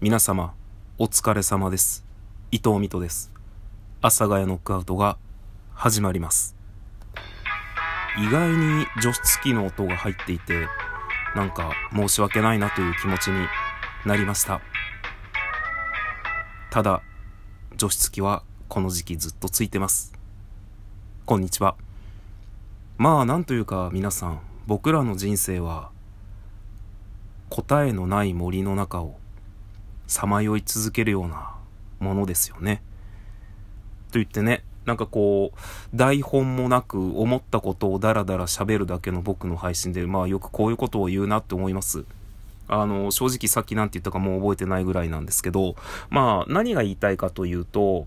[0.00, 0.54] 皆様、
[0.96, 2.06] お疲れ様です。
[2.52, 3.32] 伊藤美斗です。
[4.00, 5.18] 阿佐ヶ谷ノックアウトが
[5.74, 6.54] 始まります。
[8.16, 10.68] 意外に除湿機の音が入っていて、
[11.34, 13.44] なんか申し訳ないなという気持ちに
[14.06, 14.60] なりました。
[16.70, 17.02] ただ、
[17.76, 20.14] 除湿機はこの時期ずっとついてます。
[21.26, 21.74] こんにちは。
[22.98, 25.90] まあ、なんというか皆さん、僕らの人生は、
[27.50, 29.18] 答えのない森の中を
[30.08, 31.54] さまよい続けるような
[32.00, 32.82] ものですよね。
[34.10, 42.06] と言ってね、なんかこう、台本もなく思ったことをダラダラ喋るだけの僕の配信で、まあよくこういうことを言うなって思います。
[42.68, 45.76] あの、正直さっき何て言ったかもう覚えてないぐらいなんですけど、
[46.08, 48.06] まあ何が言いたいかというと、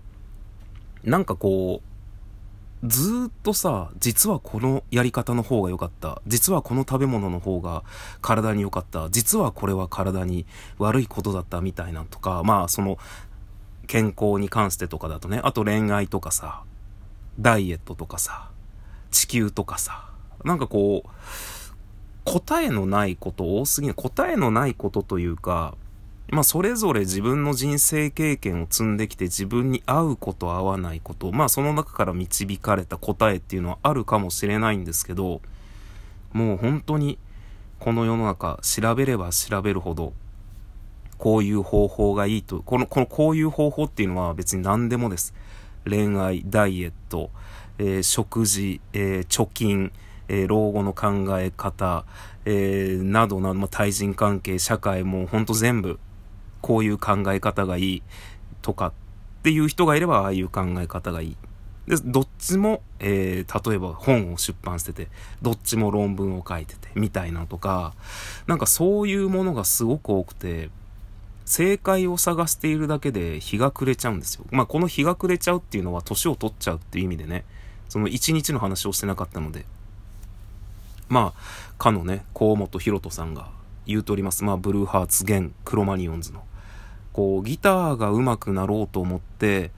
[1.04, 1.91] なんかこう、
[2.84, 6.20] ずっとさ、実はこのやり方の方が良かった。
[6.26, 7.84] 実はこの食べ物の方が
[8.20, 9.08] 体に良かった。
[9.10, 10.46] 実はこれは体に
[10.78, 12.98] 悪いことだったみたいなとか、まあその
[13.86, 16.64] 健康に関してとかだとね、あと恋愛とかさ、
[17.38, 18.50] ダイエットとかさ、
[19.12, 20.08] 地球とかさ、
[20.44, 21.08] なんかこう、
[22.24, 23.96] 答えのないこと多すぎない。
[23.96, 25.74] 答えのないことというか、
[26.32, 35.42] まあ、それぞれ自分の人生経験を積んできて自分に合うこと合わないこと、まあ、その中から導かれた答えっていうのはあるかもしれないんですけど、
[36.32, 37.18] もう本当に
[37.78, 40.14] この世の中調べれば調べるほど、
[41.18, 45.34] こういう方法がいいと、この、この、こういう方法っていうのは別に何でもです。
[45.84, 47.28] 恋愛、ダイエット、
[47.76, 49.92] えー、食事、えー、貯金、
[50.28, 52.06] えー、老後の考え方、
[52.46, 55.98] えー、などなど、まあ、対人関係、社会もほんと全部
[56.62, 58.02] こういう考え方がいい
[58.62, 58.92] とかっ
[59.42, 61.36] ていう人がいれば、ああいう考え方がいい。
[61.86, 65.08] で、どっちも、えー、例えば本を出版してて、
[65.42, 67.92] どっちも論文を書いてて、みたいなとか、
[68.46, 70.70] なんかそういうものがすごく多くて、
[71.44, 74.44] 正解を探しているだけで日が暮れちゃうんですよ。
[74.50, 77.44] まあ、この日が暮れちゃうっていうのは年を取っちゃうっていう意味でね、
[77.88, 79.66] その一日の話をしてなかったので、
[81.08, 83.50] まあ、かのね、河本博人さんが
[83.86, 84.44] 言うとおります。
[84.44, 86.44] まあ、ブルーハーツ、現、クロマニオンズの。
[87.12, 89.70] こう、ギターが上手くなろうと思って、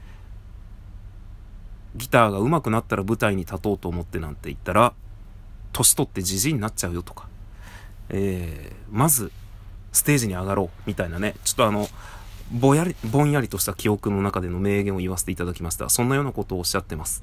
[1.96, 4.94] ギターが上手くなったら舞台に立とうと思ってなんて言ったら、
[5.72, 7.28] 年取ってじじいになっちゃうよとか、
[8.08, 9.32] えー、まず、
[9.92, 11.88] ステージに上がろう、みたいなね、ちょっとあの、
[12.52, 15.88] ぼやり、ぼんやりとした記憶の中での名言を言わせていただきました。
[15.88, 17.22] そんなようなことをおっしゃってます。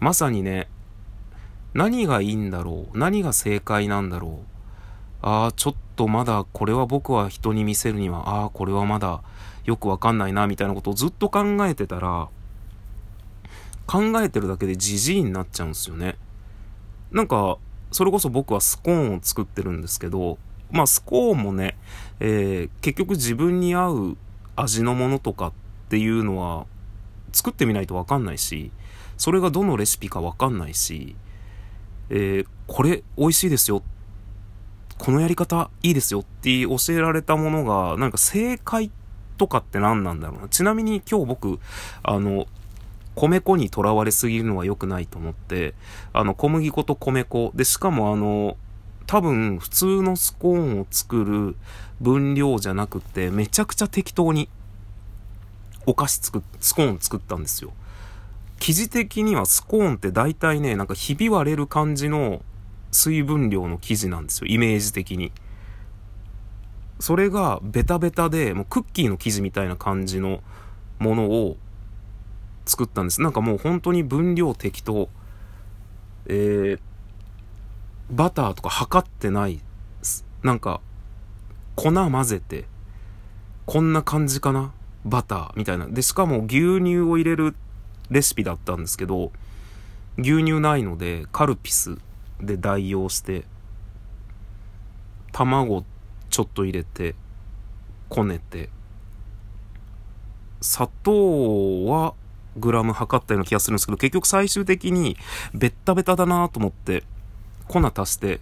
[0.00, 0.68] まさにね、
[1.74, 4.51] 何がいいんだろう何が正解なんだろう
[5.22, 9.22] ああ、ちょっとまだこれは僕は人に見せるには、ああ、これはまだ
[9.64, 12.28] よくわかんないな、みたいなことをずっと考えてたら、
[13.86, 16.16] 考えてるだけでじじいになっちゃうんですよね。
[17.12, 17.58] なんか、
[17.92, 20.38] それこそ僕はスコーンを作ってるんですけど、
[20.70, 21.76] まあスコーンもね、
[22.18, 24.16] えー、結局自分に合う
[24.56, 25.52] 味のものとかっ
[25.88, 26.66] ていうのは
[27.32, 28.72] 作ってみないとわかんないし、
[29.18, 31.14] それがどのレシピかわかんないし、
[32.08, 33.82] えー、これ美味しいですよ
[35.02, 38.92] このやり方いいですよって教えられたものが、なんか正解
[39.36, 40.48] とかって何なんだろうな。
[40.48, 41.58] ちなみに今日僕、
[42.04, 42.46] あの、
[43.16, 45.74] 米粉にとらわれすぎるのは良くないと思って、
[46.12, 47.50] あの、小麦粉と米粉。
[47.56, 48.56] で、しかもあの、
[49.08, 51.56] 多分普通のスコーンを作る
[52.00, 54.48] 分量じゃなくて、めちゃくちゃ適当に
[55.84, 57.72] お菓子作っ、スコーン作ったんですよ。
[58.60, 62.42] 生地的にはスコーンって大体ね、なんかひび割れる感じの
[62.92, 65.32] 水分量の生地なんですよ、イメージ的に。
[67.00, 70.40] それがベタベタで、もうクッキーの生地みたいな感じの
[71.00, 71.56] ものを
[72.64, 73.20] 作ったんです。
[73.22, 75.08] なんかもう本当に分量適当。
[76.26, 76.80] えー、
[78.10, 79.60] バターとか測ってない。
[80.44, 80.80] なんか、
[81.74, 82.66] 粉混ぜて、
[83.66, 84.72] こんな感じかな？
[85.04, 85.86] バターみたいな。
[85.86, 87.56] で、しかも牛乳を入れる
[88.10, 89.32] レシピだったんですけど、
[90.18, 91.98] 牛乳ないので、カルピス
[92.42, 93.44] で代用して
[95.32, 95.84] 卵
[96.28, 97.14] ちょっと入れて
[98.08, 98.68] こねて
[100.60, 102.14] 砂糖は
[102.56, 105.16] グラム測ったような気がするんですけど結局最終的に
[105.54, 107.04] ベッタベタだなと思って
[107.68, 108.40] 粉足して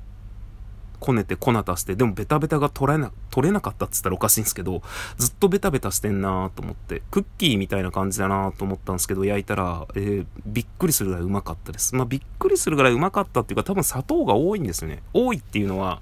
[1.00, 4.82] こねて粉足して、でもベタベタが取れな、取れなかったって言ったらおかしいんですけど、
[5.16, 11.96] ずっとベタベタしてんなと思って、クッキーみたいな感じだなと思ったんですけど、焼いたら、えー、びっくりするぐらいうまかったです。
[11.96, 15.02] まあ、びっくりするぐらいうまかったっていうか、多分砂糖が多いんですよね。
[15.12, 16.00] 多いっていうのは、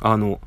[0.00, 0.40] あの、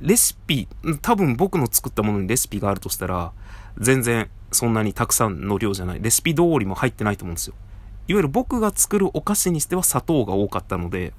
[0.00, 0.68] レシピ、
[1.00, 3.32] 多分僕の作ったものにレシピがあるとしたら、
[3.78, 6.02] 全然そんなにたくさんの量じゃない。
[6.02, 7.54] レシピ通りも入ってないと思うんですよ。
[8.08, 11.12] いわゆる僕が作るお菓子にしては砂糖が多かったので、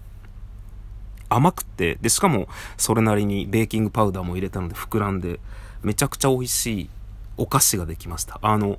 [1.35, 2.47] 甘くて、で、しかも
[2.77, 5.39] それなりにベーキングパウダーも入れたので膨らんで、
[5.81, 6.89] めちゃくちゃ美味しい
[7.37, 8.39] お菓子ができました。
[8.41, 8.77] あの、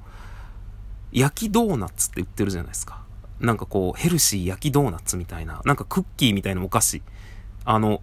[1.12, 3.02] 焼きドーナツって売ってるじゃないですか。
[3.40, 7.02] なんかこう、ヘルシー焼きドーナツみたいな、なんかクッキーみたいなお菓子。
[7.64, 8.00] あの、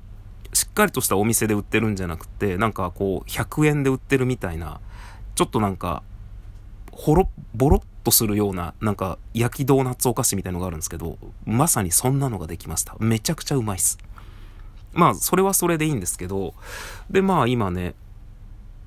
[0.53, 4.79] しっかりとしたお店で売ってるんじゃなくて、なんかこう、100円で売ってるみたいな、
[5.35, 6.03] ちょっとなんか、
[6.91, 12.95] ほろ、ボロっとするような、なんか、焼きドーナツお菓子みたいのがあるんですけど、まさにそんなのができました。
[12.99, 13.97] めちゃくちゃうまいっす。
[14.93, 16.53] まあ、それはそれでいいんですけど、
[17.09, 17.95] で、まあ今ね、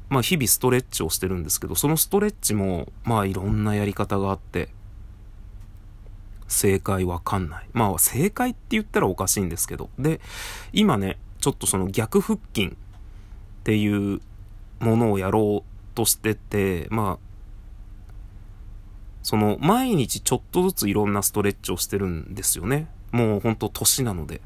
[0.09, 4.69] まあ日々ストレッチをしてるんですけど、そのストレッチも、まあいろんなやり方があって、
[6.47, 7.69] 正解わかんない。
[7.73, 9.89] まあ正解って言ったらおかしいんですけど。
[9.99, 10.21] で、
[10.73, 12.71] 今ね、ちょっとその逆腹筋っ
[13.65, 14.21] ていう
[14.81, 17.25] ものをやろうとしてて、まあ、
[19.23, 22.89] その毎日ちょっとずついろんなストレッチをしてるんですよね。
[23.11, 24.43] もうほんと年なので。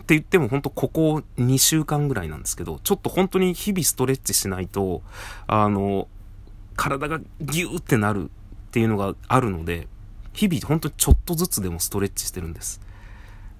[0.00, 5.02] って言っても本当ここ2週間ぐらいなんですけど、ちょっと本当に日々ストレッチしないと、
[5.46, 6.08] あの、
[6.76, 9.88] 体がギューってなるっていうのがあるので、
[10.32, 12.80] 日々本当にちょっとずつでもストレッチしてるんです。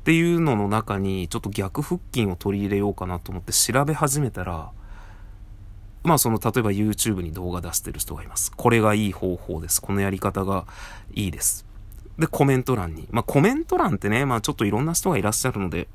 [0.01, 4.71] っていうのの中に、ちょっと逆腹筋を取り入れようかなと思って調べ始めたら、
[6.05, 8.53] まあその、例えば YouTube に動画出してる人がいます。
[8.53, 9.83] これがいい方法です。
[9.83, 10.67] このやり方が
[11.15, 11.67] いいです。
[12.19, 13.09] で、コメント欄に。
[13.11, 15.89] まあコメント欄ってね、まあちょっといろんな人がいらっしゃるので、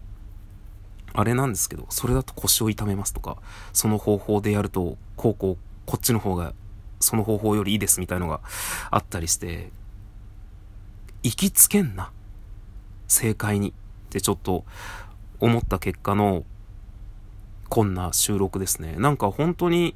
[1.13, 3.37] あれなんですけど、それだと腰を痛めますとか、
[3.73, 6.53] その方法でやると、こうこう、こっちの方が、
[6.99, 8.41] その方法よりいいですみたいのが
[8.89, 9.71] あったりして、
[11.23, 12.11] 行きつけんな。
[13.07, 13.69] 正解に。
[13.69, 13.73] っ
[14.11, 14.65] てちょっと
[15.39, 16.43] 思った結果の、
[17.69, 18.95] こんな収録ですね。
[18.97, 19.95] なんか本当に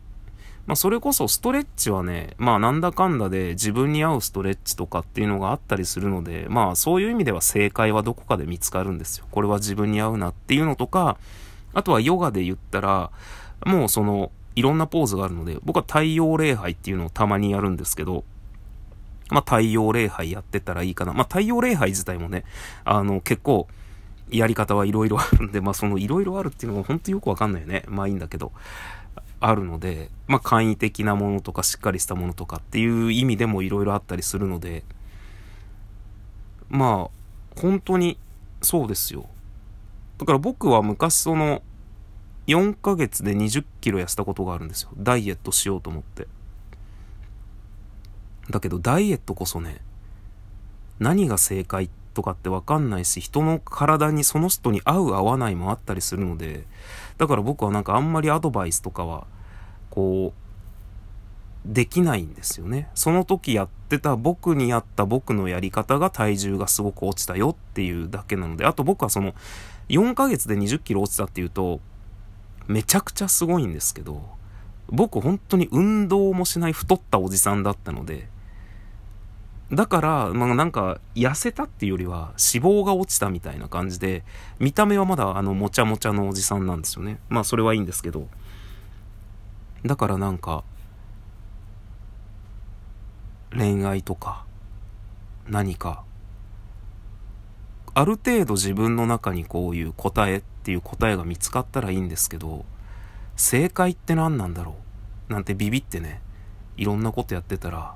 [0.67, 9.25] まあ、それこそストレッチはね、まあ、なんだかんだで自分に合うストレッチとかっていうのがあったりするので、まあ、そういう意味では正解はどこかで見つかるんですよ。
[9.29, 11.17] これは自分に合うなっていうのとか、
[11.73, 13.11] あとはヨガで言ったら、
[13.65, 18.23] もうその、いろんなポーズがあるので、僕は太陽礼拝っていうのをたまにやるんですけど、
[19.29, 21.13] まあ、太陽礼拝やってたらいいかな。
[21.13, 22.43] まあ、太陽礼拝自体もね、
[22.85, 23.67] あの、結構、
[24.29, 27.83] やり方はいろいろあるんで、まあ、そのいろいろあるっていうのは本当よくわかんないよね。
[27.87, 28.51] まあいいんだけど。
[29.47, 34.83] あるので、まあ、簡易的なものとかしっかりしたものとかっていう意味でもいろいろあったりするので、
[36.67, 38.17] まあ、本当に
[38.61, 39.29] そうですよ。
[40.17, 41.61] だから僕は昔その、
[42.47, 44.89] 4ヶ月で20キロ痩せたことがあるんですよ。
[44.97, 46.27] ダイエットしようと思って。
[48.49, 49.81] だけどダイエットこそね、
[50.99, 56.65] 何が正解とかってわかんないし、人の体にその人に合う合わないもあったりするので、
[57.17, 59.25] だから僕はなんかあんまりアドバイスとかは、
[59.89, 60.45] こう、
[61.65, 62.89] できないんですよね。
[62.93, 69.33] その時やってた僕にやった僕のやり方が体重がすごく落ちたよっていうだけなので、あと僕はその
[69.89, 71.79] 4ヶ月で20キロ落ちたっていうと、
[72.67, 74.21] めちゃくちゃすごいんですけど、
[74.89, 78.27] 僕本当に運動もしない太ったおじさんだったので、
[79.71, 84.23] だから、まあなんか、痩せたっていうよりは、脂肪が落ちたみたいな感じで、
[84.59, 87.19] 見た目はまだあの、もちゃもちゃのおじさんなんですよね。
[87.29, 88.27] まあそれはいいんですけど。
[89.83, 90.63] だからなんか、
[93.57, 94.45] 恋愛とか、
[95.47, 96.03] 何か、
[97.93, 102.65] ある程度自分の中にこういう答えっていう答えが見つかったらいいんですけど、
[103.35, 104.75] 正解って何なんだろ
[105.29, 105.33] う？
[105.33, 106.21] なんてビビってね、
[106.77, 107.95] いろんなことやってたら、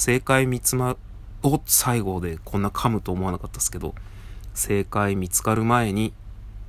[0.00, 0.96] 正解見つま、
[1.42, 3.94] お最後でこんな噛むと思わなかったですけど、
[4.54, 6.14] 正解見つかる前に、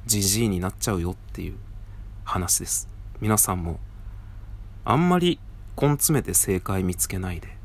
[0.05, 1.55] じじいになっちゃうよっていう
[2.25, 2.89] 話です。
[3.21, 3.79] 皆さんも、
[4.83, 5.39] あんまり
[5.81, 7.55] 根詰めて正解見つけないで、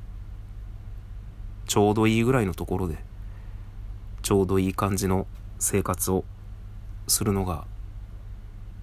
[1.66, 2.98] ちょうどいいぐらいのところで、
[4.22, 5.26] ちょうどいい感じの
[5.58, 6.24] 生活を
[7.08, 7.66] するのが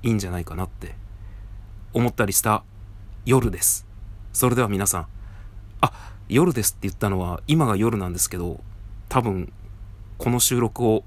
[0.01, 0.95] いいんじゃないかなって
[1.93, 2.65] 思ったりした
[3.25, 3.87] 夜です。
[4.33, 5.07] それでは皆さん、
[5.79, 8.61] あ、夜ですって言ったのは今が夜なんですけど、
[9.09, 9.51] 多分
[10.17, 11.03] この収録を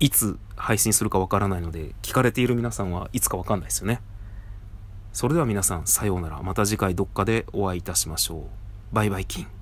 [0.00, 4.00] いつ配信するかわからないので、聞かれている皆さんはいつかわかんないですよね。
[5.12, 6.42] それでは皆さん、さようなら。
[6.42, 8.94] また次回どっかでお会いいたしましょう。
[8.94, 9.61] バイバイキン。